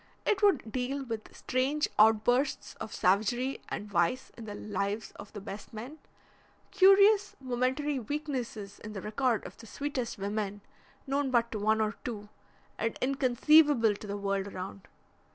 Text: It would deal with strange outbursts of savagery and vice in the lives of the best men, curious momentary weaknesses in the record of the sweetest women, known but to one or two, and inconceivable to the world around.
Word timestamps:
It 0.25 0.41
would 0.41 0.71
deal 0.71 1.05
with 1.05 1.29
strange 1.35 1.87
outbursts 1.99 2.73
of 2.81 2.91
savagery 2.91 3.61
and 3.69 3.87
vice 3.87 4.31
in 4.35 4.45
the 4.45 4.55
lives 4.55 5.11
of 5.17 5.31
the 5.33 5.39
best 5.41 5.73
men, 5.73 5.99
curious 6.71 7.35
momentary 7.39 7.99
weaknesses 7.99 8.79
in 8.79 8.93
the 8.93 9.01
record 9.03 9.45
of 9.45 9.57
the 9.57 9.67
sweetest 9.67 10.17
women, 10.17 10.61
known 11.05 11.29
but 11.29 11.51
to 11.51 11.59
one 11.59 11.79
or 11.79 11.97
two, 12.03 12.29
and 12.79 12.97
inconceivable 12.99 13.93
to 13.93 14.07
the 14.07 14.17
world 14.17 14.47
around. 14.47 14.87